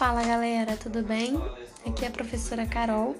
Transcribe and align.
Fala 0.00 0.22
galera, 0.22 0.78
tudo 0.78 1.02
bem? 1.02 1.36
Aqui 1.86 2.06
é 2.06 2.08
a 2.08 2.10
professora 2.10 2.64
Carol 2.64 3.14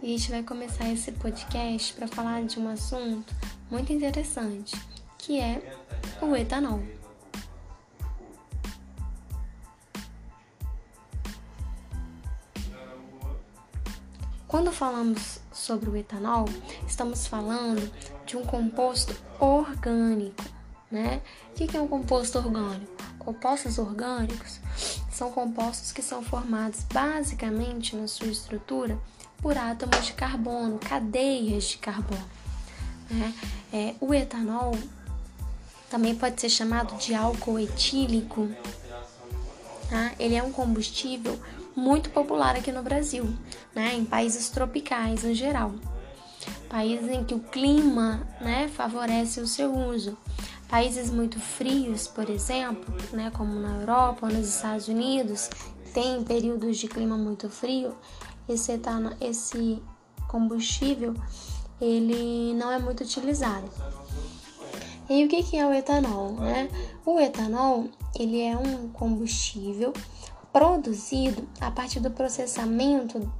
e 0.00 0.06
a 0.14 0.16
gente 0.16 0.30
vai 0.30 0.40
começar 0.40 0.88
esse 0.88 1.10
podcast 1.10 1.94
para 1.94 2.06
falar 2.06 2.44
de 2.44 2.60
um 2.60 2.68
assunto 2.68 3.34
muito 3.68 3.92
interessante, 3.92 4.80
que 5.18 5.40
é 5.40 5.60
o 6.20 6.36
etanol. 6.36 6.80
Quando 14.46 14.70
falamos 14.70 15.40
sobre 15.52 15.90
o 15.90 15.96
etanol, 15.96 16.44
estamos 16.86 17.26
falando 17.26 17.92
de 18.24 18.36
um 18.36 18.44
composto 18.44 19.20
orgânico, 19.40 20.44
né? 20.88 21.20
O 21.50 21.54
que 21.54 21.76
é 21.76 21.80
um 21.80 21.88
composto 21.88 22.38
orgânico? 22.38 22.92
Compostos 23.18 23.76
orgânicos 23.76 24.60
são 25.12 25.30
compostos 25.30 25.92
que 25.92 26.02
são 26.02 26.22
formados 26.22 26.80
basicamente 26.92 27.94
na 27.94 28.08
sua 28.08 28.28
estrutura 28.28 28.98
por 29.38 29.56
átomos 29.58 30.06
de 30.06 30.12
carbono, 30.14 30.78
cadeias 30.78 31.64
de 31.64 31.78
carbono. 31.78 32.24
Né? 33.10 33.34
É, 33.72 33.94
o 34.00 34.14
etanol 34.14 34.76
também 35.90 36.14
pode 36.14 36.40
ser 36.40 36.48
chamado 36.48 36.96
de 36.96 37.14
álcool 37.14 37.58
etílico. 37.58 38.48
Tá? 39.90 40.12
Ele 40.18 40.34
é 40.34 40.42
um 40.42 40.52
combustível 40.52 41.38
muito 41.76 42.10
popular 42.10 42.56
aqui 42.56 42.72
no 42.72 42.82
Brasil, 42.82 43.36
né? 43.74 43.94
em 43.94 44.04
países 44.04 44.48
tropicais 44.48 45.24
em 45.24 45.34
geral. 45.34 45.74
Países 46.68 47.08
em 47.10 47.22
que 47.22 47.34
o 47.34 47.38
clima 47.38 48.26
né, 48.40 48.68
favorece 48.74 49.40
o 49.40 49.46
seu 49.46 49.74
uso. 49.74 50.16
Países 50.72 51.10
muito 51.10 51.38
frios, 51.38 52.08
por 52.08 52.30
exemplo, 52.30 52.94
né, 53.12 53.30
como 53.36 53.60
na 53.60 53.80
Europa 53.80 54.26
ou 54.26 54.32
nos 54.32 54.48
Estados 54.48 54.88
Unidos, 54.88 55.50
tem 55.92 56.24
períodos 56.24 56.78
de 56.78 56.88
clima 56.88 57.14
muito 57.14 57.50
frio, 57.50 57.94
esse, 58.48 58.72
etano, 58.72 59.14
esse 59.20 59.82
combustível 60.26 61.14
ele 61.78 62.54
não 62.54 62.72
é 62.72 62.78
muito 62.78 63.04
utilizado. 63.04 63.68
E 65.10 65.26
o 65.26 65.28
que, 65.28 65.42
que 65.42 65.58
é 65.58 65.66
o 65.66 65.74
etanol? 65.74 66.32
Né? 66.36 66.70
O 67.04 67.20
etanol 67.20 67.90
ele 68.18 68.40
é 68.40 68.56
um 68.56 68.88
combustível 68.88 69.92
produzido 70.54 71.46
a 71.60 71.70
partir 71.70 72.00
do 72.00 72.10
processamento 72.10 73.30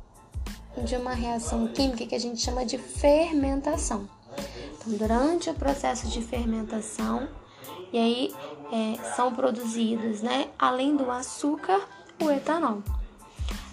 de 0.84 0.97
uma 0.97 1.15
reação 1.15 1.67
química 1.69 2.05
que 2.05 2.15
a 2.15 2.21
gente 2.21 2.43
chama 2.43 2.67
de 2.67 2.77
fermentação. 2.77 4.06
Durante 4.86 5.48
o 5.48 5.55
processo 5.55 6.08
de 6.08 6.20
fermentação, 6.22 7.28
e 7.92 7.98
aí 7.98 8.34
é, 8.72 9.14
são 9.14 9.34
produzidos, 9.34 10.22
né, 10.22 10.48
além 10.58 10.97
do 10.97 11.11
açúcar, 11.11 11.80
o 12.20 12.30
etanol, 12.30 12.83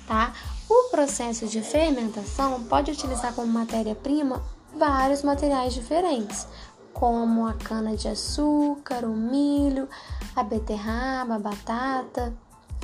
tá? 0.08 0.34
O 0.70 0.90
processo 0.92 1.48
de 1.48 1.62
fermentação 1.62 2.64
pode 2.64 2.92
utilizar 2.92 3.34
como 3.34 3.48
matéria-prima 3.48 4.44
vários 4.76 5.24
materiais 5.24 5.74
diferentes, 5.74 6.48
como 6.94 7.48
a 7.48 7.54
cana-de-açúcar, 7.54 9.06
o 9.06 9.16
milho, 9.16 9.88
a 10.36 10.44
beterraba, 10.44 11.36
a 11.36 11.40
batata, 11.40 12.34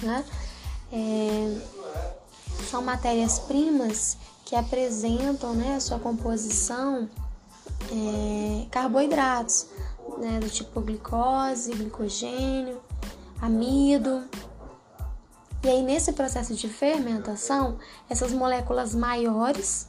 né? 0.01 0.25
É, 0.91 1.57
são 2.69 2.81
matérias-primas 2.81 4.17
que 4.45 4.55
apresentam 4.55 5.53
né, 5.53 5.75
a 5.75 5.79
sua 5.79 5.99
composição 5.99 7.09
é, 7.91 8.65
carboidratos, 8.69 9.67
né, 10.17 10.39
do 10.39 10.49
tipo 10.49 10.81
glicose, 10.81 11.71
glicogênio, 11.73 12.81
amido. 13.41 14.23
E 15.63 15.67
aí, 15.69 15.81
nesse 15.81 16.14
processo 16.14 16.53
de 16.53 16.67
fermentação, 16.67 17.77
essas 18.09 18.31
moléculas 18.31 18.93
maiores, 18.93 19.87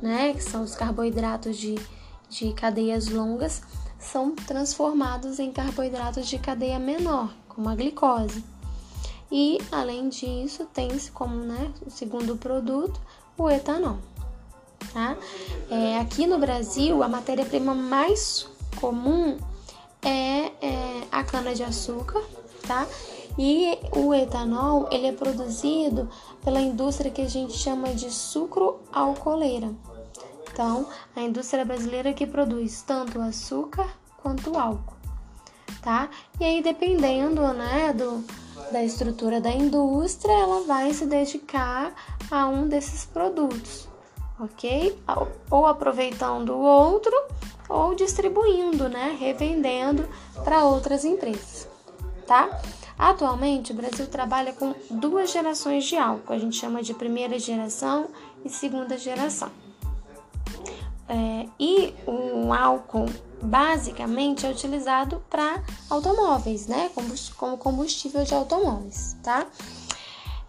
né, 0.00 0.32
que 0.34 0.42
são 0.42 0.62
os 0.62 0.74
carboidratos 0.74 1.56
de, 1.56 1.74
de 2.28 2.52
cadeias 2.52 3.08
longas, 3.08 3.62
são 3.98 4.34
transformados 4.34 5.38
em 5.38 5.52
carboidratos 5.52 6.28
de 6.28 6.38
cadeia 6.38 6.78
menor, 6.78 7.32
como 7.48 7.68
a 7.68 7.74
glicose. 7.74 8.44
E, 9.30 9.58
além 9.72 10.08
disso, 10.08 10.66
tem-se 10.72 11.10
como 11.10 11.34
né, 11.34 11.72
segundo 11.88 12.36
produto 12.36 13.00
o 13.36 13.50
etanol 13.50 13.98
tá? 14.96 15.14
É, 15.70 15.98
aqui 15.98 16.26
no 16.26 16.38
Brasil, 16.38 17.02
a 17.02 17.08
matéria-prima 17.08 17.74
mais 17.74 18.48
comum 18.80 19.36
é, 20.02 20.52
é 20.66 21.02
a 21.12 21.22
cana-de-açúcar, 21.22 22.24
tá? 22.66 22.86
E 23.38 23.78
o 23.94 24.14
etanol, 24.14 24.88
ele 24.90 25.08
é 25.08 25.12
produzido 25.12 26.08
pela 26.42 26.62
indústria 26.62 27.10
que 27.10 27.20
a 27.20 27.28
gente 27.28 27.52
chama 27.52 27.92
de 27.92 28.10
sucro 28.10 28.80
alcooleira. 28.90 29.70
Então, 30.50 30.88
a 31.14 31.20
indústria 31.20 31.62
brasileira 31.62 32.14
que 32.14 32.26
produz 32.26 32.80
tanto 32.80 33.20
açúcar 33.20 33.86
quanto 34.22 34.58
álcool, 34.58 34.96
tá? 35.82 36.08
E 36.40 36.44
aí, 36.44 36.62
dependendo, 36.62 37.42
né, 37.52 37.92
do, 37.92 38.24
da 38.72 38.82
estrutura 38.82 39.42
da 39.42 39.50
indústria, 39.50 40.32
ela 40.32 40.62
vai 40.62 40.94
se 40.94 41.04
dedicar 41.04 41.94
a 42.30 42.48
um 42.48 42.66
desses 42.66 43.04
produtos 43.04 43.94
ok? 44.38 44.98
Ou 45.50 45.66
aproveitando 45.66 46.50
o 46.50 46.60
outro 46.60 47.12
ou 47.68 47.94
distribuindo, 47.94 48.88
né? 48.88 49.16
Revendendo 49.18 50.08
para 50.44 50.64
outras 50.64 51.04
empresas, 51.04 51.68
tá? 52.26 52.60
Atualmente, 52.98 53.72
o 53.72 53.74
Brasil 53.74 54.06
trabalha 54.06 54.52
com 54.52 54.74
duas 54.90 55.30
gerações 55.30 55.84
de 55.84 55.96
álcool, 55.96 56.32
a 56.32 56.38
gente 56.38 56.56
chama 56.56 56.82
de 56.82 56.94
primeira 56.94 57.38
geração 57.38 58.08
e 58.44 58.48
segunda 58.48 58.96
geração. 58.96 59.50
É, 61.08 61.46
e 61.60 61.94
o 62.06 62.52
álcool 62.52 63.06
basicamente 63.40 64.46
é 64.46 64.50
utilizado 64.50 65.22
para 65.28 65.62
automóveis, 65.90 66.66
né? 66.66 66.90
Como 67.36 67.58
combustível 67.58 68.24
de 68.24 68.34
automóveis, 68.34 69.16
tá? 69.22 69.46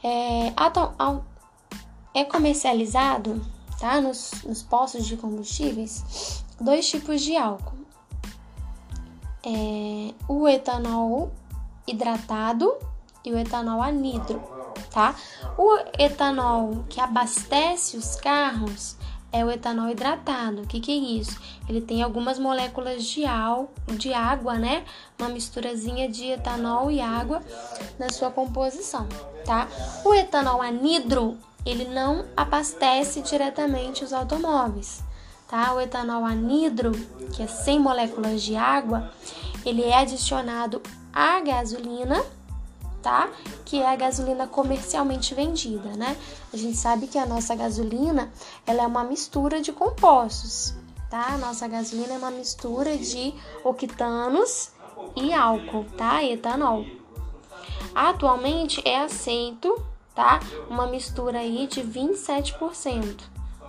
É, 0.03 0.53
é 2.13 2.23
comercializado 2.23 3.41
tá? 3.79 4.01
Nos, 4.01 4.43
nos 4.43 4.63
postos 4.63 5.05
de 5.05 5.17
combustíveis, 5.17 6.43
dois 6.59 6.88
tipos 6.89 7.21
de 7.21 7.35
álcool. 7.35 7.77
É, 9.43 10.13
o 10.27 10.47
etanol 10.47 11.31
hidratado 11.88 12.75
e 13.23 13.31
o 13.31 13.38
etanol 13.38 13.81
anidro, 13.81 14.41
tá? 14.91 15.15
O 15.57 15.77
etanol 15.97 16.85
que 16.89 16.99
abastece 16.99 17.97
os 17.97 18.15
carros 18.15 18.97
é 19.31 19.43
o 19.43 19.51
etanol 19.51 19.89
hidratado. 19.89 20.61
O 20.61 20.67
que, 20.67 20.79
que 20.79 20.91
é 20.91 20.95
isso? 20.95 21.39
Ele 21.67 21.81
tem 21.81 22.01
algumas 22.01 22.39
moléculas 22.39 23.03
de, 23.03 23.25
al, 23.25 23.71
de 23.97 24.13
água, 24.13 24.55
né? 24.55 24.85
Uma 25.19 25.29
misturazinha 25.29 26.09
de 26.09 26.25
etanol 26.31 26.89
e 26.89 26.99
água 27.01 27.41
na 27.99 28.09
sua 28.09 28.31
composição, 28.31 29.07
tá? 29.45 29.67
O 30.03 30.13
etanol 30.13 30.61
anidro 30.61 31.38
ele 31.67 31.85
não 31.85 32.25
abastece 32.35 33.22
diretamente 33.22 34.03
os 34.03 34.13
automóveis. 34.13 35.03
Tá? 35.47 35.73
O 35.73 35.81
etanol 35.81 36.25
anidro, 36.25 36.91
que 37.33 37.44
é 37.44 37.47
sem 37.47 37.79
moléculas 37.79 38.41
de 38.41 38.55
água, 38.55 39.11
ele 39.66 39.83
é 39.83 39.97
adicionado 39.97 40.81
à 41.13 41.39
gasolina, 41.41 42.23
tá? 43.01 43.29
Que 43.66 43.81
é 43.81 43.89
a 43.89 43.95
gasolina 43.95 44.47
comercialmente 44.47 45.33
vendida, 45.33 45.89
né? 45.95 46.17
A 46.53 46.57
gente 46.57 46.77
sabe 46.77 47.07
que 47.07 47.17
a 47.17 47.25
nossa 47.25 47.56
gasolina, 47.56 48.31
ela 48.66 48.83
é 48.83 48.88
uma 48.88 49.03
mistura 49.03 49.61
de 49.61 49.72
compostos, 49.72 50.73
tá? 51.09 51.33
A 51.33 51.38
nossa 51.38 51.67
gasolina 51.67 52.13
é 52.13 52.17
uma 52.17 52.31
mistura 52.31 52.97
de 52.97 53.33
octanos 53.63 54.71
e 55.15 55.33
álcool, 55.33 55.86
tá? 55.97 56.24
E 56.24 56.33
etanol. 56.33 56.86
Atualmente 57.95 58.81
é 58.86 59.01
aceito 59.01 59.81
tá? 60.17 60.39
Uma 60.67 60.87
mistura 60.87 61.37
aí 61.37 61.67
de 61.67 61.83
27%. 61.83 63.21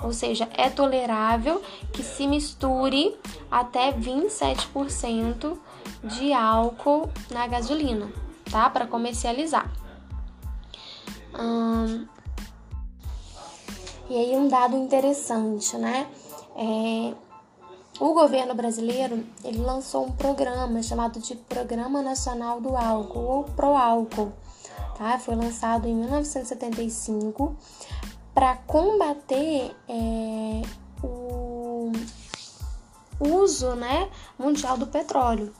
Ou 0.02 0.12
seja, 0.14 0.48
é 0.56 0.70
tolerável 0.70 1.60
que 1.92 2.02
se 2.02 2.26
misture 2.26 3.14
até 3.50 3.92
27% 3.92 5.58
de 6.04 6.32
álcool 6.32 7.10
na 7.30 7.46
gasolina, 7.46 8.10
tá? 8.50 8.70
Para 8.70 8.86
comercializar. 8.86 9.70
Hum, 11.38 12.06
e 14.08 14.16
aí 14.16 14.34
um 14.34 14.48
dado 14.48 14.74
interessante, 14.74 15.76
né? 15.76 16.06
É, 16.56 17.14
o 18.00 18.14
governo 18.14 18.54
brasileiro 18.54 19.22
ele 19.44 19.58
lançou 19.58 20.06
um 20.06 20.12
programa 20.12 20.82
chamado 20.82 21.20
de 21.20 21.34
Programa 21.36 22.00
Nacional 22.00 22.58
do 22.60 22.74
Álcool 22.74 23.20
ou 23.20 23.44
Proálcool 23.44 24.32
tá? 24.98 25.18
Foi 25.18 25.36
lançado 25.36 25.86
em 25.86 25.94
1975 25.94 27.56
para 28.34 28.56
combater 28.56 29.74
é, 29.88 30.62
o 31.02 31.92
uso, 33.20 33.74
né, 33.74 34.10
mundial 34.38 34.76
do 34.76 34.86
petróleo, 34.86 35.54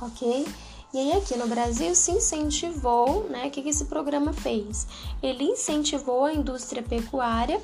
ok? 0.00 0.46
E 0.94 0.98
aí 0.98 1.12
aqui 1.12 1.36
no 1.36 1.46
Brasil 1.46 1.94
se 1.94 2.12
incentivou, 2.12 3.24
né? 3.28 3.46
O 3.46 3.50
que, 3.50 3.62
que 3.62 3.68
esse 3.68 3.84
programa 3.84 4.32
fez? 4.32 4.86
Ele 5.22 5.44
incentivou 5.44 6.24
a 6.24 6.32
indústria 6.32 6.82
pecuária 6.82 7.60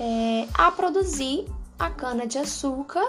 é, 0.00 0.48
a 0.54 0.70
produzir 0.72 1.46
a 1.78 1.88
cana-de-açúcar, 1.88 3.06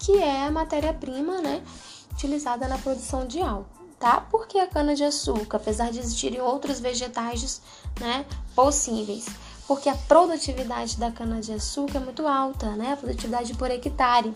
que 0.00 0.18
é 0.18 0.46
a 0.46 0.50
matéria-prima, 0.50 1.40
né? 1.40 1.62
Utilizada 2.10 2.66
na 2.66 2.76
produção 2.76 3.24
de 3.24 3.40
álcool, 3.40 3.81
tá? 4.02 4.20
Porque 4.32 4.58
a 4.58 4.66
cana-de-açúcar, 4.66 5.58
apesar 5.58 5.92
de 5.92 6.00
existirem 6.00 6.40
outros 6.40 6.80
vegetais, 6.80 7.62
né, 8.00 8.26
possíveis, 8.52 9.26
porque 9.68 9.88
a 9.88 9.94
produtividade 9.94 10.98
da 10.98 11.12
cana-de-açúcar 11.12 11.98
é 11.98 12.00
muito 12.00 12.26
alta, 12.26 12.70
né? 12.74 12.94
A 12.94 12.96
produtividade 12.96 13.54
por 13.54 13.70
hectare. 13.70 14.34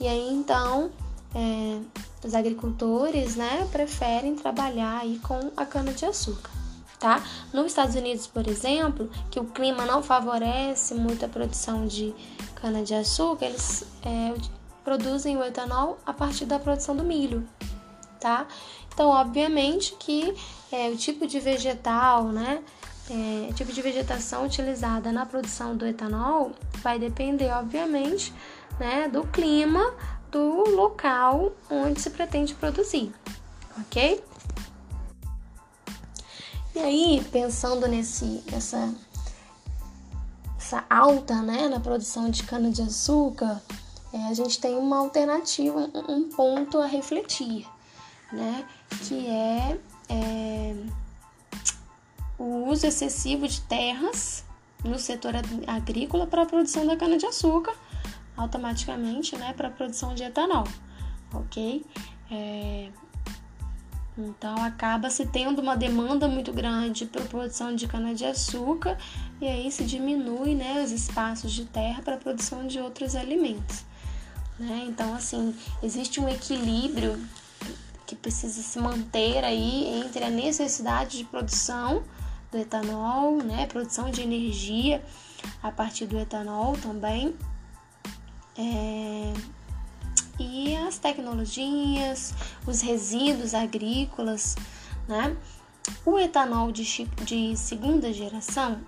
E 0.00 0.08
aí 0.08 0.32
então 0.32 0.90
é, 1.34 1.80
os 2.26 2.34
agricultores, 2.34 3.36
né, 3.36 3.68
preferem 3.70 4.34
trabalhar 4.34 5.00
aí 5.02 5.18
com 5.18 5.52
a 5.54 5.66
cana-de-açúcar, 5.66 6.50
tá? 6.98 7.22
Nos 7.52 7.66
Estados 7.66 7.94
Unidos, 7.94 8.26
por 8.26 8.48
exemplo, 8.48 9.10
que 9.30 9.38
o 9.38 9.44
clima 9.44 9.84
não 9.84 10.02
favorece 10.02 10.94
muito 10.94 11.26
a 11.26 11.28
produção 11.28 11.86
de 11.86 12.14
cana-de-açúcar, 12.54 13.44
eles 13.44 13.84
é, 14.02 14.34
produzem 14.82 15.36
o 15.36 15.44
etanol 15.44 15.98
a 16.06 16.14
partir 16.14 16.46
da 16.46 16.58
produção 16.58 16.96
do 16.96 17.04
milho, 17.04 17.46
tá? 18.18 18.46
Então, 18.92 19.08
obviamente 19.08 19.94
que 19.98 20.34
é, 20.72 20.88
o 20.88 20.96
tipo 20.96 21.26
de 21.26 21.38
vegetal, 21.40 22.24
né, 22.24 22.62
é, 23.10 23.52
tipo 23.54 23.72
de 23.72 23.80
vegetação 23.80 24.44
utilizada 24.44 25.10
na 25.12 25.24
produção 25.24 25.76
do 25.76 25.86
etanol 25.86 26.52
vai 26.82 26.98
depender, 26.98 27.50
obviamente, 27.52 28.32
né, 28.78 29.08
do 29.08 29.26
clima 29.26 29.94
do 30.30 30.68
local 30.70 31.52
onde 31.70 32.00
se 32.00 32.10
pretende 32.10 32.54
produzir, 32.54 33.12
ok? 33.80 34.22
E 36.74 36.78
aí, 36.78 37.26
pensando 37.32 37.88
nesse, 37.88 38.42
nessa 38.50 38.94
essa 40.68 40.84
alta 40.90 41.40
né, 41.40 41.66
na 41.66 41.80
produção 41.80 42.28
de 42.28 42.42
cana-de-açúcar, 42.42 43.62
é, 44.12 44.26
a 44.26 44.34
gente 44.34 44.60
tem 44.60 44.76
uma 44.76 44.98
alternativa, 44.98 45.88
um 46.06 46.28
ponto 46.28 46.78
a 46.78 46.86
refletir, 46.86 47.66
né? 48.32 48.64
Que 49.06 49.26
é, 49.26 49.78
é 50.08 50.76
o 52.38 52.68
uso 52.68 52.86
excessivo 52.86 53.48
de 53.48 53.60
terras 53.62 54.44
no 54.84 54.98
setor 54.98 55.34
agrícola 55.66 56.26
para 56.26 56.42
a 56.42 56.46
produção 56.46 56.86
da 56.86 56.96
cana-de-açúcar, 56.96 57.74
automaticamente, 58.36 59.36
né, 59.36 59.52
para 59.52 59.68
a 59.68 59.70
produção 59.70 60.14
de 60.14 60.22
etanol, 60.22 60.64
ok? 61.34 61.84
É, 62.30 62.88
então 64.16 64.56
acaba 64.62 65.10
se 65.10 65.26
tendo 65.26 65.60
uma 65.60 65.76
demanda 65.76 66.28
muito 66.28 66.52
grande 66.52 67.06
para 67.06 67.24
produção 67.24 67.74
de 67.74 67.88
cana-de-açúcar 67.88 68.96
e 69.40 69.46
aí 69.46 69.70
se 69.70 69.84
diminui, 69.84 70.54
né, 70.54 70.82
os 70.82 70.92
espaços 70.92 71.52
de 71.52 71.64
terra 71.64 72.02
para 72.02 72.14
a 72.14 72.18
produção 72.18 72.66
de 72.66 72.78
outros 72.80 73.16
alimentos. 73.16 73.84
Né? 74.58 74.86
Então 74.88 75.14
assim 75.14 75.54
existe 75.82 76.20
um 76.20 76.28
equilíbrio 76.28 77.16
que 78.08 78.16
precisa 78.16 78.62
se 78.62 78.78
manter 78.78 79.44
aí 79.44 80.00
entre 80.00 80.24
a 80.24 80.30
necessidade 80.30 81.18
de 81.18 81.24
produção 81.24 82.02
do 82.50 82.56
etanol, 82.56 83.36
né, 83.36 83.66
produção 83.66 84.10
de 84.10 84.22
energia 84.22 85.04
a 85.62 85.70
partir 85.70 86.06
do 86.06 86.18
etanol 86.18 86.74
também, 86.78 87.36
é, 88.56 89.34
e 90.40 90.74
as 90.76 90.98
tecnologias, 90.98 92.32
os 92.66 92.80
resíduos 92.80 93.52
agrícolas, 93.52 94.56
né? 95.06 95.36
O 96.04 96.18
etanol 96.18 96.72
de, 96.72 97.04
de 97.24 97.56
segunda 97.56 98.12
geração, 98.12 98.80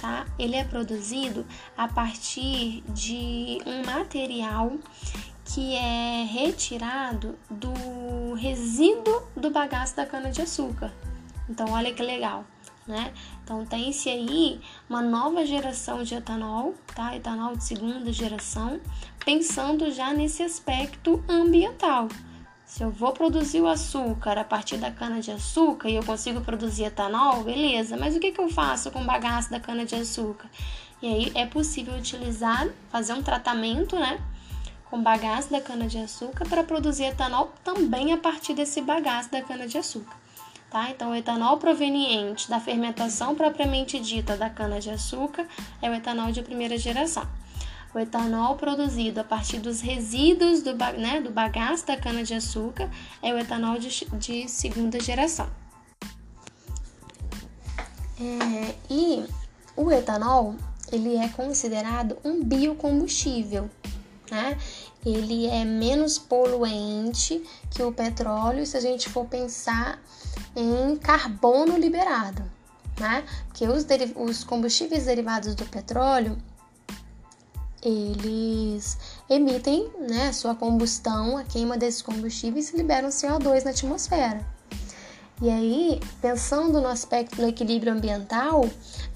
tá? 0.00 0.26
Ele 0.38 0.54
é 0.54 0.64
produzido 0.64 1.44
a 1.76 1.88
partir 1.88 2.82
de 2.88 3.58
um 3.66 3.84
material 3.84 4.72
que 5.44 5.74
é 5.74 6.24
retirado 6.24 7.38
do 7.50 8.34
resíduo 8.34 9.22
do 9.36 9.50
bagaço 9.50 9.96
da 9.96 10.06
cana-de-açúcar. 10.06 10.92
Então, 11.48 11.70
olha 11.72 11.92
que 11.92 12.02
legal 12.02 12.44
né? 12.86 13.12
Então 13.42 13.64
tem-se 13.64 14.08
aí 14.08 14.60
uma 14.88 15.02
nova 15.02 15.44
geração 15.44 16.02
de 16.02 16.14
etanol, 16.14 16.74
tá? 16.94 17.16
Etanol 17.16 17.56
de 17.56 17.64
segunda 17.64 18.12
geração, 18.12 18.80
pensando 19.24 19.90
já 19.92 20.12
nesse 20.12 20.42
aspecto 20.42 21.22
ambiental. 21.28 22.08
Se 22.64 22.82
eu 22.82 22.90
vou 22.90 23.12
produzir 23.12 23.60
o 23.60 23.68
açúcar 23.68 24.38
a 24.38 24.44
partir 24.44 24.78
da 24.78 24.90
cana 24.90 25.20
de 25.20 25.30
açúcar 25.30 25.90
e 25.90 25.96
eu 25.96 26.02
consigo 26.02 26.40
produzir 26.40 26.84
etanol, 26.84 27.44
beleza, 27.44 27.96
mas 27.96 28.16
o 28.16 28.20
que, 28.20 28.32
que 28.32 28.40
eu 28.40 28.48
faço 28.48 28.90
com 28.90 29.02
o 29.02 29.04
bagaço 29.04 29.50
da 29.50 29.60
cana 29.60 29.84
de 29.84 29.94
açúcar? 29.94 30.48
E 31.02 31.06
aí 31.06 31.32
é 31.34 31.44
possível 31.44 31.94
utilizar, 31.94 32.66
fazer 32.90 33.12
um 33.12 33.22
tratamento, 33.22 33.96
né? 33.96 34.18
Com 34.92 35.02
bagaço 35.02 35.50
da 35.50 35.58
cana 35.58 35.86
de 35.86 35.96
açúcar 35.96 36.46
para 36.46 36.62
produzir 36.62 37.04
etanol 37.04 37.50
também 37.64 38.12
a 38.12 38.18
partir 38.18 38.52
desse 38.52 38.82
bagaço 38.82 39.30
da 39.30 39.40
cana 39.40 39.66
de 39.66 39.78
açúcar. 39.78 40.14
Tá? 40.70 40.90
Então, 40.90 41.12
o 41.12 41.14
etanol 41.14 41.56
proveniente 41.56 42.46
da 42.50 42.60
fermentação 42.60 43.34
propriamente 43.34 43.98
dita 43.98 44.36
da 44.36 44.50
cana-de-açúcar 44.50 45.46
é 45.80 45.88
o 45.88 45.94
etanol 45.94 46.30
de 46.30 46.42
primeira 46.42 46.76
geração. 46.76 47.26
O 47.94 47.98
etanol 47.98 48.56
produzido 48.56 49.18
a 49.18 49.24
partir 49.24 49.60
dos 49.60 49.80
resíduos 49.80 50.62
do, 50.62 50.74
né, 50.74 51.22
do 51.22 51.30
bagaço 51.30 51.86
da 51.86 51.96
cana-de-açúcar 51.96 52.90
é 53.22 53.32
o 53.32 53.38
etanol 53.38 53.78
de, 53.78 53.88
de 54.18 54.46
segunda 54.46 55.00
geração. 55.00 55.48
É, 58.20 58.74
e 58.90 59.24
o 59.74 59.90
etanol 59.90 60.54
ele 60.92 61.16
é 61.16 61.28
considerado 61.28 62.18
um 62.22 62.44
biocombustível, 62.44 63.70
né? 64.32 64.56
Ele 65.04 65.46
é 65.46 65.64
menos 65.64 66.18
poluente 66.18 67.42
que 67.70 67.82
o 67.82 67.92
petróleo 67.92 68.64
se 68.64 68.76
a 68.76 68.80
gente 68.80 69.08
for 69.08 69.26
pensar 69.26 70.00
em 70.54 70.96
carbono 70.96 71.76
liberado, 71.76 72.42
né? 72.98 73.24
Porque 73.48 73.66
os, 73.66 73.84
os 74.16 74.44
combustíveis 74.44 75.06
derivados 75.06 75.54
do 75.54 75.64
petróleo 75.66 76.38
eles 77.82 78.96
emitem 79.28 79.90
né, 80.08 80.32
sua 80.32 80.54
combustão, 80.54 81.36
a 81.36 81.42
queima 81.42 81.76
desses 81.76 82.00
combustíveis 82.00 82.72
liberam 82.72 83.08
CO2 83.08 83.64
na 83.64 83.72
atmosfera. 83.72 84.46
E 85.40 85.50
aí, 85.50 86.00
pensando 86.20 86.80
no 86.80 86.86
aspecto 86.86 87.34
do 87.34 87.48
equilíbrio 87.48 87.92
ambiental, 87.92 88.64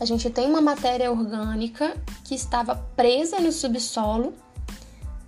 a 0.00 0.04
gente 0.04 0.28
tem 0.28 0.48
uma 0.48 0.60
matéria 0.60 1.12
orgânica 1.12 1.96
que 2.24 2.34
estava 2.34 2.74
presa 2.96 3.38
no 3.38 3.52
subsolo 3.52 4.34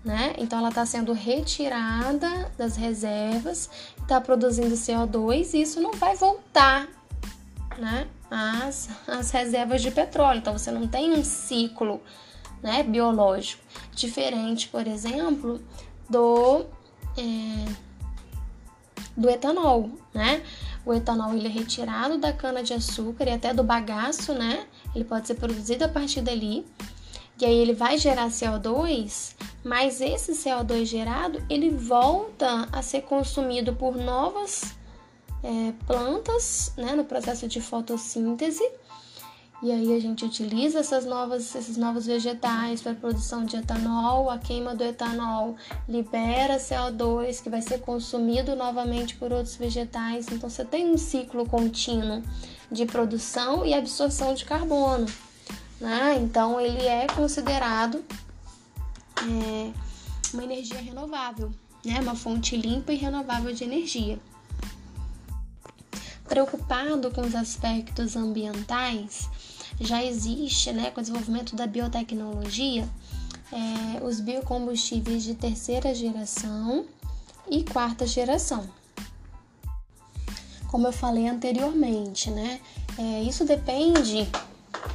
né? 0.09 0.33
Então 0.39 0.59
ela 0.59 0.71
está 0.71 0.87
sendo 0.87 1.13
retirada 1.13 2.51
das 2.57 2.77
reservas, 2.77 3.69
está 4.01 4.19
produzindo 4.19 4.75
CO2 4.75 5.53
e 5.53 5.61
isso 5.61 5.83
não 5.83 5.93
vai 5.93 6.17
voltar, 6.17 6.89
né? 7.77 8.09
As, 8.31 8.89
as 9.07 9.31
reservas 9.31 9.83
de 9.83 9.91
petróleo. 9.91 10.39
Então 10.39 10.57
você 10.57 10.71
não 10.71 10.89
tem 10.89 11.13
um 11.13 11.23
ciclo, 11.23 12.01
né? 12.63 12.83
Biológico 12.83 13.63
diferente, 13.95 14.69
por 14.69 14.87
exemplo, 14.87 15.61
do 16.09 16.65
é, 17.19 17.67
do 19.15 19.29
etanol, 19.29 19.91
né? 20.15 20.43
O 20.87 20.95
etanol 20.95 21.35
ele 21.35 21.49
é 21.49 21.51
retirado 21.51 22.17
da 22.17 22.33
cana 22.33 22.63
de 22.63 22.73
açúcar 22.73 23.25
e 23.25 23.33
até 23.33 23.53
do 23.53 23.63
bagaço, 23.63 24.33
né? 24.33 24.67
Ele 24.95 25.05
pode 25.05 25.27
ser 25.27 25.35
produzido 25.35 25.85
a 25.85 25.89
partir 25.89 26.23
dali. 26.23 26.65
E 27.41 27.45
aí 27.45 27.55
ele 27.55 27.73
vai 27.73 27.97
gerar 27.97 28.29
CO2, 28.31 29.35
mas 29.63 30.01
esse 30.01 30.33
CO2 30.33 30.85
gerado 30.85 31.41
ele 31.49 31.71
volta 31.71 32.69
a 32.73 32.83
ser 32.83 33.03
consumido 33.03 33.73
por 33.73 33.97
novas 33.97 34.75
é, 35.43 35.73
plantas, 35.87 36.73
né, 36.77 36.97
no 36.97 37.05
processo 37.05 37.47
de 37.47 37.61
fotossíntese. 37.61 38.69
E 39.63 39.71
aí 39.71 39.97
a 39.97 40.01
gente 40.01 40.25
utiliza 40.25 40.81
essas 40.81 41.05
novas, 41.05 41.55
esses 41.55 41.77
novos 41.77 42.07
vegetais 42.07 42.81
para 42.81 42.95
produção 42.95 43.45
de 43.45 43.57
etanol. 43.57 44.31
A 44.31 44.39
queima 44.39 44.75
do 44.75 44.83
etanol 44.83 45.55
libera 45.89 46.57
CO2 46.57 47.41
que 47.41 47.51
vai 47.51 47.63
ser 47.63 47.81
consumido 47.81 48.57
novamente 48.57 49.17
por 49.17 49.33
outros 49.33 49.55
vegetais. 49.55 50.27
Então 50.31 50.51
você 50.51 50.65
tem 50.65 50.89
um 50.89 50.99
ciclo 50.99 51.47
contínuo 51.47 52.23
de 52.71 52.85
produção 52.85 53.65
e 53.65 53.75
absorção 53.75 54.35
de 54.35 54.45
carbono 54.45 55.07
né? 55.81 56.17
Então 56.21 56.61
ele 56.61 56.85
é 56.87 57.07
considerado 57.07 58.05
é, 59.23 59.73
uma 60.33 60.45
energia 60.45 60.81
renovável, 60.81 61.53
né? 61.85 62.01
Uma 62.01 62.15
fonte 62.15 62.57
limpa 62.57 62.93
e 62.93 62.97
renovável 62.97 63.53
de 63.53 63.65
energia. 63.65 64.19
Preocupado 66.25 67.11
com 67.11 67.23
os 67.23 67.35
aspectos 67.35 68.15
ambientais, 68.15 69.29
já 69.81 70.05
existe, 70.05 70.73
né, 70.73 70.91
com 70.91 71.01
o 71.01 71.03
desenvolvimento 71.03 71.57
da 71.57 71.67
biotecnologia, 71.67 72.87
é, 73.51 74.05
os 74.05 74.21
biocombustíveis 74.21 75.23
de 75.23 75.35
terceira 75.35 75.95
geração 75.95 76.85
e 77.51 77.65
quarta 77.65 78.07
geração, 78.07 78.69
como 80.69 80.87
eu 80.87 80.93
falei 80.93 81.27
anteriormente, 81.29 82.31
né? 82.31 82.61
É, 82.99 83.23
isso 83.23 83.45
depende, 83.45 84.29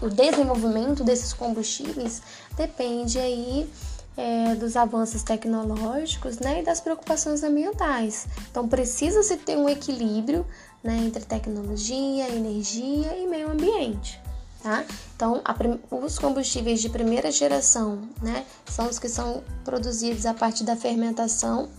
o 0.02 0.10
desenvolvimento 0.10 1.04
desses 1.04 1.34
combustíveis 1.34 2.22
depende 2.56 3.20
aí 3.20 3.70
é, 4.16 4.56
dos 4.56 4.76
avanços 4.76 5.24
tecnológicos 5.24 6.40
né, 6.40 6.62
e 6.62 6.64
das 6.64 6.80
preocupações 6.80 7.44
ambientais. 7.44 8.28
Então 8.52 8.68
precisa-se 8.68 9.38
ter 9.38 9.58
um 9.58 9.68
equilíbrio 9.68 10.46
né, 10.84 10.98
entre 10.98 11.24
tecnologia, 11.24 12.30
energia 12.30 13.18
e 13.18 13.28
meio 13.28 13.52
ambiente. 13.52 14.22
Tá? 14.62 14.86
Então, 15.14 15.42
a, 15.44 15.54
os 15.94 16.18
combustíveis 16.18 16.82
de 16.82 16.88
primeira 16.88 17.30
geração 17.30 18.08
né, 18.22 18.46
são 18.66 18.88
os 18.88 18.98
que 18.98 19.10
são 19.10 19.44
produzidos 19.66 20.26
a 20.26 20.34
partir 20.34 20.64
da 20.64 20.76
fermentação 20.76 21.70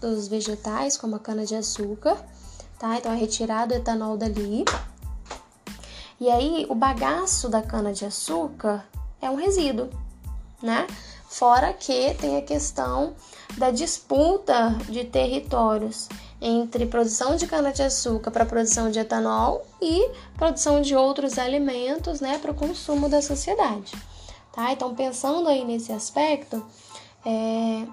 dos 0.00 0.28
vegetais, 0.28 0.98
como 0.98 1.16
a 1.16 1.18
cana-de-açúcar. 1.18 2.22
Tá? 2.78 2.98
Então, 2.98 3.10
é 3.10 3.16
retirado 3.16 3.72
o 3.72 3.76
etanol 3.76 4.18
dali. 4.18 4.66
E 6.18 6.30
aí, 6.30 6.66
o 6.68 6.74
bagaço 6.74 7.48
da 7.48 7.60
cana-de-açúcar 7.60 8.84
é 9.20 9.30
um 9.30 9.36
resíduo, 9.36 9.90
né? 10.62 10.86
Fora 11.28 11.72
que 11.72 12.14
tem 12.14 12.38
a 12.38 12.42
questão 12.42 13.14
da 13.58 13.70
disputa 13.70 14.70
de 14.88 15.04
territórios 15.04 16.08
entre 16.40 16.86
produção 16.86 17.36
de 17.36 17.46
cana-de-açúcar 17.46 18.30
para 18.30 18.46
produção 18.46 18.90
de 18.90 18.98
etanol 18.98 19.66
e 19.80 20.10
produção 20.36 20.80
de 20.80 20.94
outros 20.94 21.38
alimentos 21.38 22.20
né, 22.20 22.38
para 22.38 22.50
o 22.50 22.54
consumo 22.54 23.08
da 23.08 23.20
sociedade. 23.20 23.92
Tá? 24.52 24.72
Então, 24.72 24.94
pensando 24.94 25.48
aí 25.48 25.64
nesse 25.64 25.92
aspecto, 25.92 26.64
é, 27.24 27.86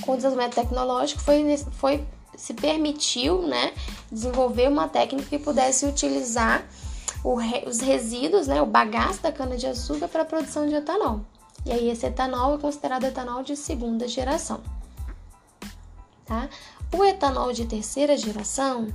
com 0.00 0.12
o 0.12 0.16
desenvolvimento 0.16 0.54
tecnológico 0.54 1.20
foi, 1.20 1.56
foi 1.72 2.06
se 2.36 2.54
permitiu 2.54 3.42
né, 3.42 3.72
desenvolver 4.10 4.68
uma 4.68 4.88
técnica 4.88 5.28
que 5.28 5.38
pudesse 5.38 5.86
utilizar 5.86 6.64
re, 7.24 7.64
os 7.66 7.80
resíduos, 7.80 8.46
né, 8.46 8.60
o 8.62 8.66
bagaço 8.66 9.22
da 9.22 9.32
cana-de-açúcar 9.32 10.08
para 10.08 10.22
a 10.22 10.26
produção 10.26 10.66
de 10.66 10.74
etanol. 10.74 11.20
E 11.66 11.72
aí 11.72 11.90
esse 11.90 12.06
etanol 12.06 12.54
é 12.54 12.58
considerado 12.58 13.04
etanol 13.04 13.42
de 13.42 13.56
segunda 13.56 14.06
geração. 14.06 14.60
Tá? 16.24 16.48
O 16.94 17.04
etanol 17.04 17.52
de 17.52 17.66
terceira 17.66 18.16
geração 18.16 18.88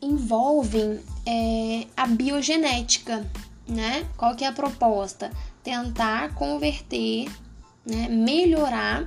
envolve 0.00 1.00
é, 1.26 1.86
a 1.96 2.06
biogenética, 2.06 3.26
né? 3.66 4.06
Qual 4.16 4.34
que 4.34 4.44
é 4.44 4.48
a 4.48 4.52
proposta? 4.52 5.30
Tentar 5.62 6.34
converter, 6.34 7.30
né, 7.84 8.08
melhorar 8.08 9.06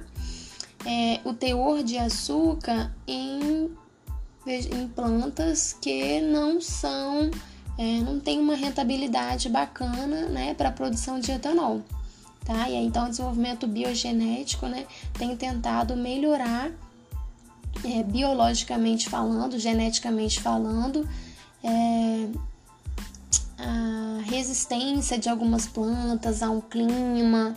é, 0.85 1.19
o 1.23 1.33
teor 1.33 1.83
de 1.83 1.97
açúcar 1.97 2.93
em, 3.07 3.75
em 4.45 4.87
plantas 4.87 5.75
que 5.79 6.19
não 6.21 6.59
são, 6.59 7.29
é, 7.77 7.99
não 7.99 8.19
tem 8.19 8.39
uma 8.39 8.55
rentabilidade 8.55 9.49
bacana, 9.49 10.27
né, 10.27 10.53
para 10.53 10.69
a 10.69 10.71
produção 10.71 11.19
de 11.19 11.31
etanol 11.31 11.81
tá? 12.45 12.69
E 12.69 12.75
aí, 12.75 12.85
então, 12.85 13.05
o 13.05 13.09
desenvolvimento 13.09 13.67
biogenético, 13.67 14.67
né, 14.67 14.85
tem 15.13 15.35
tentado 15.35 15.95
melhorar, 15.95 16.71
é, 17.83 18.03
biologicamente 18.03 19.09
falando, 19.09 19.57
geneticamente 19.59 20.39
falando, 20.41 21.07
é, 21.63 22.27
a 23.57 24.21
resistência 24.23 25.17
de 25.17 25.29
algumas 25.29 25.67
plantas 25.67 26.41
ao 26.41 26.61
clima, 26.61 27.55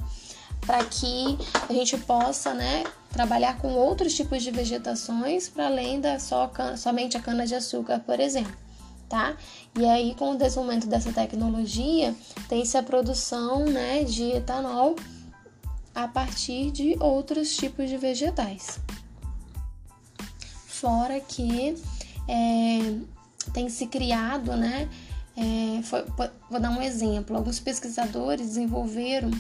para 0.60 0.84
que 0.84 1.38
a 1.68 1.72
gente 1.72 1.96
possa, 1.98 2.54
né, 2.54 2.84
trabalhar 3.14 3.56
com 3.58 3.72
outros 3.72 4.14
tipos 4.14 4.42
de 4.42 4.50
vegetações 4.50 5.48
para 5.48 5.66
além 5.66 6.00
da 6.00 6.18
só 6.18 6.50
somente 6.76 7.16
a 7.16 7.20
cana 7.20 7.46
de 7.46 7.54
açúcar, 7.54 8.00
por 8.00 8.20
exemplo 8.20 8.64
tá? 9.08 9.36
E 9.78 9.84
aí, 9.86 10.14
com 10.16 10.32
o 10.32 10.36
desenvolvimento 10.36 10.88
dessa 10.88 11.12
tecnologia, 11.12 12.14
tem-se 12.48 12.76
a 12.76 12.82
produção 12.82 13.64
né, 13.64 14.02
de 14.02 14.24
etanol 14.24 14.96
a 15.94 16.08
partir 16.08 16.72
de 16.72 16.96
outros 16.98 17.56
tipos 17.56 17.88
de 17.88 17.96
vegetais. 17.96 18.80
Fora 20.66 21.20
que 21.20 21.76
é, 22.28 22.98
tem 23.52 23.68
se 23.68 23.86
criado, 23.86 24.56
né? 24.56 24.88
É, 25.36 25.82
foi, 25.82 26.04
vou 26.50 26.60
dar 26.60 26.70
um 26.70 26.82
exemplo. 26.82 27.36
Alguns 27.36 27.60
pesquisadores 27.60 28.48
desenvolveram 28.48 29.30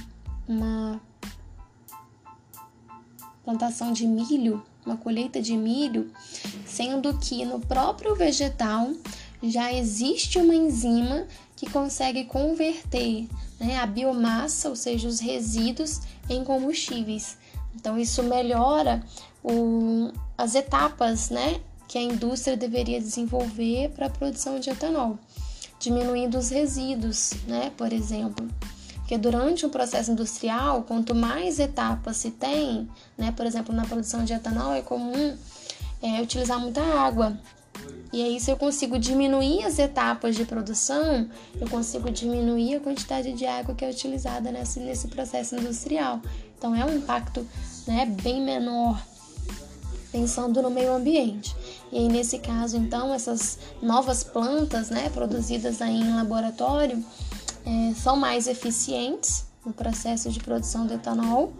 uma 0.48 1.00
plantação 3.44 3.92
de 3.92 4.06
milho, 4.06 4.62
uma 4.84 4.96
colheita 4.96 5.40
de 5.40 5.56
milho, 5.56 6.10
sendo 6.66 7.16
que 7.18 7.44
no 7.44 7.60
próprio 7.60 8.14
vegetal 8.14 8.92
já 9.42 9.72
existe 9.72 10.38
uma 10.38 10.54
enzima 10.54 11.26
que 11.56 11.70
consegue 11.70 12.24
converter 12.24 13.28
né, 13.60 13.78
a 13.78 13.86
biomassa, 13.86 14.68
ou 14.68 14.76
seja, 14.76 15.06
os 15.08 15.20
resíduos, 15.20 16.00
em 16.28 16.42
combustíveis. 16.42 17.36
Então, 17.74 17.98
isso 17.98 18.22
melhora 18.22 19.02
o, 19.42 20.10
as 20.36 20.54
etapas 20.54 21.30
né, 21.30 21.60
que 21.86 21.98
a 21.98 22.02
indústria 22.02 22.56
deveria 22.56 23.00
desenvolver 23.00 23.90
para 23.90 24.06
a 24.06 24.10
produção 24.10 24.58
de 24.58 24.70
etanol, 24.70 25.18
diminuindo 25.78 26.38
os 26.38 26.50
resíduos, 26.50 27.32
né, 27.46 27.70
por 27.76 27.92
exemplo. 27.92 28.48
Porque 29.04 29.18
durante 29.18 29.66
um 29.66 29.68
processo 29.68 30.10
industrial, 30.10 30.82
quanto 30.84 31.14
mais 31.14 31.60
etapas 31.60 32.16
se 32.16 32.30
tem, 32.30 32.88
né, 33.18 33.32
por 33.32 33.44
exemplo, 33.44 33.74
na 33.74 33.84
produção 33.84 34.24
de 34.24 34.32
etanol, 34.32 34.72
é 34.72 34.80
comum 34.80 35.36
é, 36.02 36.22
utilizar 36.22 36.58
muita 36.58 36.80
água. 36.80 37.38
E 38.10 38.22
aí, 38.22 38.40
se 38.40 38.50
eu 38.50 38.56
consigo 38.56 38.98
diminuir 38.98 39.62
as 39.64 39.78
etapas 39.78 40.34
de 40.34 40.46
produção, 40.46 41.28
eu 41.60 41.68
consigo 41.68 42.10
diminuir 42.10 42.76
a 42.76 42.80
quantidade 42.80 43.34
de 43.34 43.44
água 43.44 43.74
que 43.74 43.84
é 43.84 43.90
utilizada 43.90 44.50
nesse, 44.50 44.80
nesse 44.80 45.08
processo 45.08 45.54
industrial. 45.54 46.22
Então, 46.56 46.74
é 46.74 46.82
um 46.82 46.96
impacto 46.96 47.46
né, 47.86 48.06
bem 48.06 48.40
menor, 48.40 48.98
pensando 50.10 50.62
no 50.62 50.70
meio 50.70 50.94
ambiente. 50.94 51.54
E 51.92 51.98
aí, 51.98 52.08
nesse 52.08 52.38
caso, 52.38 52.78
então, 52.78 53.12
essas 53.12 53.58
novas 53.82 54.24
plantas 54.24 54.88
né, 54.88 55.10
produzidas 55.10 55.82
aí 55.82 56.00
em 56.00 56.16
laboratório 56.16 57.04
é, 57.64 57.94
são 57.94 58.16
mais 58.16 58.46
eficientes 58.46 59.46
no 59.64 59.72
processo 59.72 60.30
de 60.30 60.40
produção 60.40 60.86
do 60.86 60.94
etanol. 60.94 61.52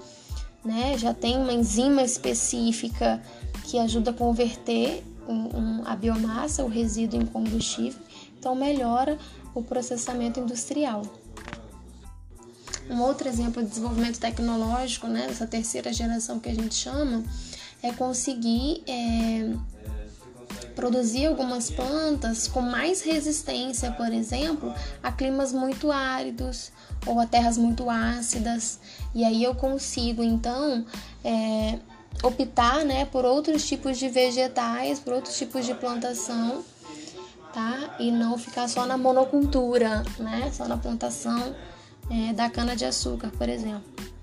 Né? 0.64 0.96
Já 0.96 1.12
tem 1.12 1.36
uma 1.36 1.52
enzima 1.52 2.02
específica 2.02 3.22
que 3.64 3.78
ajuda 3.78 4.10
a 4.10 4.14
converter 4.14 5.04
um, 5.28 5.34
um, 5.34 5.82
a 5.86 5.96
biomassa, 5.96 6.64
o 6.64 6.68
resíduo 6.68 7.20
em 7.20 7.26
combustível, 7.26 7.98
então 8.38 8.54
melhora 8.54 9.18
o 9.54 9.62
processamento 9.62 10.40
industrial. 10.40 11.02
Um 12.90 13.00
outro 13.00 13.28
exemplo 13.28 13.62
de 13.62 13.68
desenvolvimento 13.70 14.18
tecnológico, 14.18 15.06
né, 15.06 15.26
dessa 15.26 15.46
terceira 15.46 15.92
geração 15.92 16.38
que 16.38 16.50
a 16.50 16.54
gente 16.54 16.74
chama, 16.74 17.24
é 17.82 17.92
conseguir 17.92 18.82
é, 18.86 19.54
produzir 20.74 21.26
algumas 21.26 21.70
plantas 21.70 22.48
com 22.48 22.60
mais 22.60 23.02
resistência, 23.02 23.92
por 23.92 24.12
exemplo, 24.12 24.72
a 25.02 25.12
climas 25.12 25.52
muito 25.52 25.90
áridos 25.90 26.72
ou 27.06 27.20
a 27.20 27.26
terras 27.26 27.56
muito 27.56 27.88
ácidas. 27.88 28.78
E 29.14 29.24
aí 29.24 29.42
eu 29.42 29.54
consigo, 29.54 30.22
então, 30.22 30.84
é, 31.24 31.78
optar 32.22 32.84
né, 32.84 33.04
por 33.06 33.24
outros 33.24 33.66
tipos 33.66 33.98
de 33.98 34.08
vegetais, 34.08 34.98
por 34.98 35.14
outros 35.14 35.36
tipos 35.36 35.64
de 35.66 35.74
plantação, 35.74 36.64
tá? 37.52 37.96
E 37.98 38.10
não 38.10 38.36
ficar 38.36 38.68
só 38.68 38.86
na 38.86 38.96
monocultura, 38.96 40.02
né? 40.18 40.50
Só 40.52 40.66
na 40.66 40.76
plantação 40.76 41.54
é, 42.10 42.32
da 42.32 42.50
cana-de-açúcar, 42.50 43.30
por 43.36 43.48
exemplo. 43.48 44.13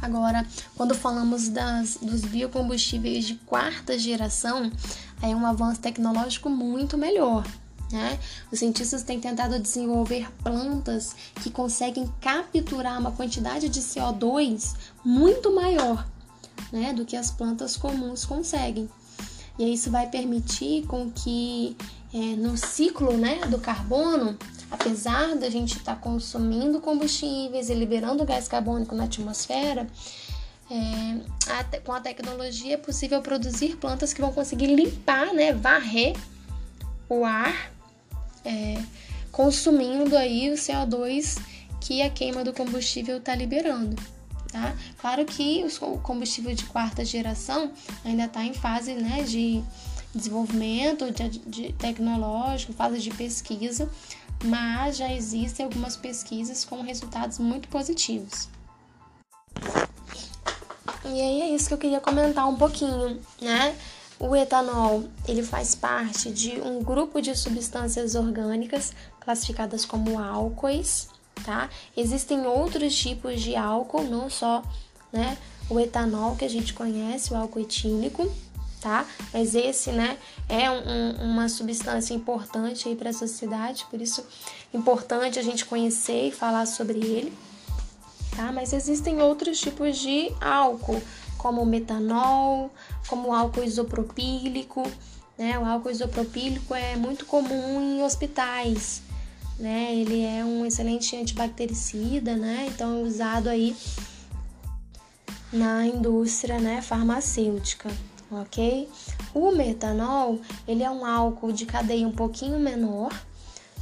Agora, 0.00 0.46
quando 0.76 0.94
falamos 0.94 1.48
das, 1.48 1.98
dos 2.00 2.22
biocombustíveis 2.22 3.24
de 3.24 3.34
quarta 3.34 3.98
geração, 3.98 4.70
é 5.20 5.28
um 5.28 5.44
avanço 5.44 5.80
tecnológico 5.80 6.48
muito 6.48 6.96
melhor. 6.96 7.44
Né? 7.90 8.18
Os 8.52 8.58
cientistas 8.58 9.02
têm 9.02 9.18
tentado 9.18 9.58
desenvolver 9.58 10.30
plantas 10.42 11.16
que 11.42 11.50
conseguem 11.50 12.12
capturar 12.20 13.00
uma 13.00 13.12
quantidade 13.12 13.68
de 13.68 13.80
CO2 13.80 14.74
muito 15.04 15.54
maior 15.54 16.06
né, 16.70 16.92
do 16.92 17.04
que 17.04 17.16
as 17.16 17.30
plantas 17.30 17.76
comuns 17.76 18.24
conseguem. 18.24 18.88
E 19.58 19.72
isso 19.72 19.90
vai 19.90 20.06
permitir 20.06 20.86
com 20.86 21.10
que 21.10 21.76
é, 22.12 22.36
no 22.36 22.56
ciclo 22.56 23.16
né, 23.16 23.40
do 23.46 23.58
carbono, 23.58 24.38
apesar 24.70 25.36
da 25.36 25.48
gente 25.48 25.78
estar 25.78 25.94
tá 25.94 26.00
consumindo 26.00 26.80
combustíveis 26.80 27.70
e 27.70 27.74
liberando 27.74 28.24
gás 28.24 28.48
carbônico 28.48 28.94
na 28.94 29.04
atmosfera, 29.04 29.86
é, 30.70 31.78
com 31.80 31.92
a 31.92 32.00
tecnologia 32.00 32.74
é 32.74 32.76
possível 32.76 33.22
produzir 33.22 33.76
plantas 33.76 34.12
que 34.12 34.20
vão 34.20 34.32
conseguir 34.32 34.66
limpar, 34.66 35.32
né, 35.32 35.52
varrer 35.52 36.14
o 37.08 37.24
ar, 37.24 37.72
é, 38.44 38.82
consumindo 39.32 40.16
aí 40.16 40.50
o 40.50 40.54
CO2 40.54 41.40
que 41.80 42.02
a 42.02 42.10
queima 42.10 42.44
do 42.44 42.52
combustível 42.52 43.16
está 43.16 43.34
liberando. 43.34 43.96
tá? 44.52 44.74
Claro 45.00 45.24
que 45.24 45.64
o 45.80 45.98
combustível 45.98 46.54
de 46.54 46.64
quarta 46.64 47.04
geração 47.04 47.72
ainda 48.04 48.24
está 48.24 48.44
em 48.44 48.52
fase 48.52 48.92
né, 48.92 49.22
de 49.22 49.62
desenvolvimento 50.14 51.10
de, 51.10 51.38
de 51.38 51.72
tecnológico, 51.74 52.72
fase 52.72 52.98
de 52.98 53.10
pesquisa, 53.10 53.88
mas 54.44 54.96
já 54.96 55.12
existem 55.12 55.64
algumas 55.64 55.96
pesquisas 55.96 56.64
com 56.64 56.82
resultados 56.82 57.38
muito 57.38 57.68
positivos. 57.68 58.48
E 61.04 61.20
aí 61.20 61.42
é 61.42 61.48
isso 61.50 61.68
que 61.68 61.74
eu 61.74 61.78
queria 61.78 62.00
comentar 62.00 62.48
um 62.48 62.56
pouquinho, 62.56 63.20
né? 63.40 63.74
O 64.20 64.34
etanol, 64.34 65.04
ele 65.26 65.42
faz 65.42 65.74
parte 65.74 66.30
de 66.30 66.60
um 66.60 66.82
grupo 66.82 67.20
de 67.22 67.34
substâncias 67.36 68.14
orgânicas 68.14 68.92
classificadas 69.20 69.84
como 69.84 70.18
álcoois, 70.18 71.08
tá? 71.44 71.70
Existem 71.96 72.46
outros 72.46 72.96
tipos 72.96 73.40
de 73.40 73.54
álcool, 73.54 74.02
não 74.04 74.28
só, 74.28 74.62
né, 75.12 75.38
o 75.70 75.78
etanol 75.78 76.34
que 76.34 76.44
a 76.44 76.50
gente 76.50 76.74
conhece, 76.74 77.32
o 77.32 77.36
álcool 77.36 77.60
etílico, 77.60 78.28
tá? 78.80 79.04
Mas 79.32 79.54
esse, 79.54 79.90
né, 79.90 80.16
é 80.48 80.70
um, 80.70 81.32
uma 81.32 81.48
substância 81.48 82.14
importante 82.14 82.88
aí 82.88 82.96
para 82.96 83.10
a 83.10 83.12
sociedade, 83.12 83.86
por 83.90 84.00
isso 84.00 84.24
importante 84.72 85.38
a 85.38 85.42
gente 85.42 85.64
conhecer 85.64 86.28
e 86.28 86.32
falar 86.32 86.66
sobre 86.66 86.98
ele, 86.98 87.32
tá? 88.36 88.52
Mas 88.52 88.72
existem 88.72 89.20
outros 89.20 89.60
tipos 89.60 89.98
de 89.98 90.30
álcool, 90.40 91.02
como 91.36 91.64
metanol, 91.64 92.70
como 93.08 93.32
álcool 93.32 93.64
isopropílico, 93.64 94.82
né? 95.36 95.58
O 95.58 95.64
álcool 95.64 95.90
isopropílico 95.90 96.74
é 96.74 96.96
muito 96.96 97.26
comum 97.26 97.80
em 97.80 98.02
hospitais, 98.02 99.02
né? 99.58 99.94
Ele 99.94 100.22
é 100.24 100.44
um 100.44 100.64
excelente 100.64 101.16
antibactericida, 101.16 102.36
né? 102.36 102.66
Então 102.68 102.98
é 102.98 103.02
usado 103.02 103.48
aí 103.48 103.76
na 105.52 105.86
indústria, 105.86 106.58
né, 106.58 106.82
farmacêutica 106.82 107.88
ok? 108.30 108.88
O 109.34 109.50
metanol, 109.52 110.40
ele 110.66 110.82
é 110.82 110.90
um 110.90 111.04
álcool 111.04 111.52
de 111.52 111.66
cadeia 111.66 112.06
um 112.06 112.12
pouquinho 112.12 112.58
menor, 112.58 113.12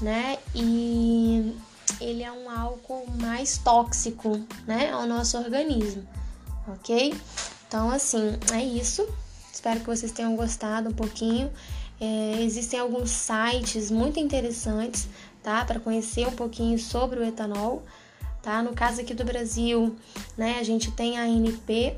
né? 0.00 0.38
E 0.55 1.55
ele 2.00 2.23
é 2.23 2.31
um 2.31 2.50
álcool 2.50 3.07
mais 3.21 3.59
tóxico, 3.59 4.41
né, 4.67 4.91
ao 4.91 5.07
nosso 5.07 5.38
organismo, 5.38 6.07
ok? 6.69 7.15
Então, 7.69 7.91
assim, 7.91 8.38
é 8.53 8.62
isso. 8.62 9.07
Espero 9.53 9.81
que 9.81 9.87
vocês 9.87 10.12
tenham 10.12 10.37
gostado 10.37 10.91
um 10.91 10.93
pouquinho. 10.93 11.50
É, 12.00 12.43
existem 12.43 12.79
alguns 12.79 13.11
sites 13.11 13.91
muito 13.91 14.21
interessantes, 14.21 15.09
tá, 15.43 15.65
para 15.65 15.81
conhecer 15.81 16.26
um 16.26 16.33
pouquinho 16.33 16.79
sobre 16.79 17.21
o 17.21 17.25
etanol, 17.25 17.83
tá? 18.43 18.62
No 18.62 18.75
caso 18.75 19.00
aqui 19.00 19.15
do 19.15 19.25
Brasil, 19.25 19.97
né, 20.37 20.59
a 20.59 20.62
gente 20.62 20.91
tem 20.91 21.19
a 21.19 21.23
ANP, 21.23 21.97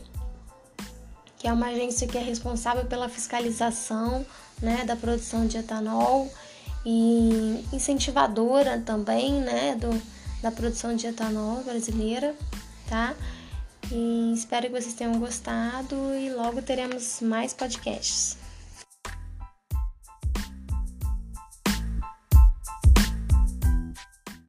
que 1.39 1.47
é 1.47 1.53
uma 1.53 1.69
agência 1.69 2.07
que 2.07 2.19
é 2.19 2.23
responsável 2.23 2.85
pela 2.87 3.09
fiscalização 3.09 4.27
né, 4.61 4.85
da 4.85 4.97
produção 4.97 5.47
de 5.47 5.57
etanol 5.57 6.31
e 6.85 7.65
incentivadora 7.73 8.83
também 8.85 9.33
né, 9.35 9.77
do, 9.77 10.03
da 10.43 10.51
produção 10.51 10.97
de 10.97 11.07
etanol 11.07 11.63
brasileira, 11.63 12.35
tá? 12.89 13.15
E 13.91 14.33
espero 14.35 14.67
que 14.67 14.73
vocês 14.73 14.95
tenham 14.95 15.19
gostado 15.19 15.95
e 16.15 16.31
logo 16.31 16.61
teremos 16.61 17.21
mais 17.23 17.55
podcasts. 17.55 18.37